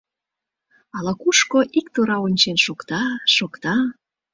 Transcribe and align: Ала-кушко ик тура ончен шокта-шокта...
Ала-кушко 0.97 1.59
ик 1.79 1.87
тура 1.93 2.17
ончен 2.25 2.57
шокта-шокта... 2.65 3.75